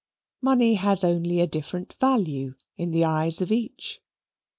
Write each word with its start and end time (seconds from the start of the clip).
Money 0.41 0.73
has 0.73 1.03
only 1.03 1.39
a 1.39 1.45
different 1.45 1.93
value 1.99 2.55
in 2.75 2.89
the 2.89 3.05
eyes 3.05 3.39
of 3.39 3.51
each. 3.51 4.01